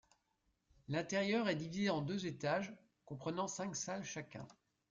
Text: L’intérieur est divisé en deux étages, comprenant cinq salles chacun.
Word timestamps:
L’intérieur 0.87 1.47
est 1.47 1.53
divisé 1.55 1.91
en 1.91 2.01
deux 2.01 2.25
étages, 2.25 2.73
comprenant 3.05 3.47
cinq 3.47 3.75
salles 3.75 4.03
chacun. 4.03 4.47